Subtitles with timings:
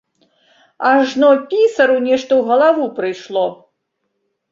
[0.91, 3.45] Ажно пісару нешта ў галаву прыйшло.